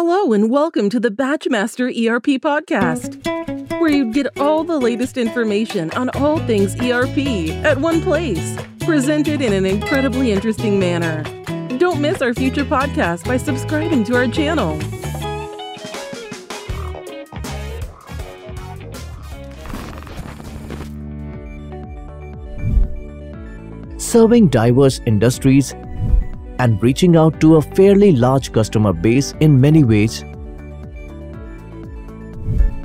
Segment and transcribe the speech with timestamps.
[0.00, 3.26] Hello, and welcome to the Batchmaster ERP podcast,
[3.80, 7.18] where you get all the latest information on all things ERP
[7.64, 11.24] at one place, presented in an incredibly interesting manner.
[11.78, 14.80] Don't miss our future podcast by subscribing to our channel.
[23.98, 25.74] serving diverse industries
[26.58, 30.24] and reaching out to a fairly large customer base in many ways.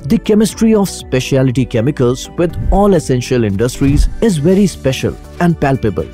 [0.06, 6.08] The chemistry of specialty chemicals with all essential industries is very special and palpable.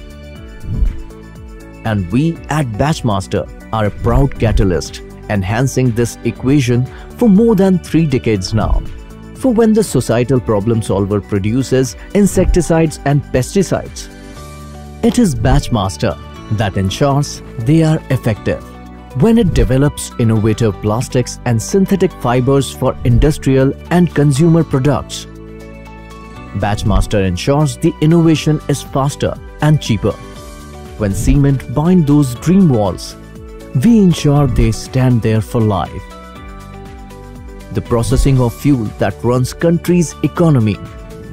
[1.85, 8.07] And we at Batchmaster are a proud catalyst enhancing this equation for more than three
[8.07, 8.83] decades now.
[9.35, 14.09] For when the societal problem solver produces insecticides and pesticides,
[15.03, 18.63] it is Batchmaster that ensures they are effective.
[19.21, 25.27] When it develops innovative plastics and synthetic fibers for industrial and consumer products,
[26.59, 30.13] Batchmaster ensures the innovation is faster and cheaper.
[30.99, 33.17] When cement bind those dream walls,
[33.85, 36.03] we ensure they stand there for life.
[37.73, 40.77] The processing of fuel that runs country's economy,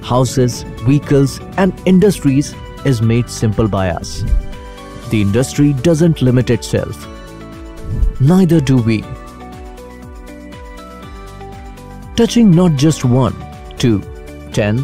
[0.04, 2.54] houses, vehicles and industries
[2.86, 4.24] is made simple by us.
[5.10, 7.08] The industry doesn't limit itself.
[8.20, 9.04] Neither do we.
[12.16, 13.36] Touching not just one,
[13.78, 14.02] two,
[14.52, 14.80] ten,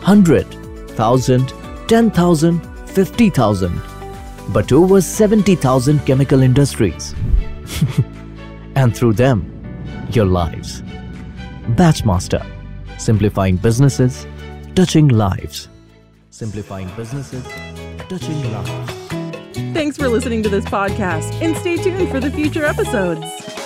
[0.00, 0.46] hundred,
[0.90, 1.52] thousand,
[1.86, 3.80] ten thousand, fifty thousand,
[4.50, 7.14] but over 70,000 chemical industries.
[8.74, 9.52] and through them,
[10.12, 10.82] your lives.
[11.76, 12.44] Batchmaster,
[12.98, 14.26] simplifying businesses,
[14.74, 15.68] touching lives.
[16.30, 17.44] Simplifying businesses,
[18.08, 18.97] touching lives.
[19.74, 23.57] Thanks for listening to this podcast, and stay tuned for the future episodes.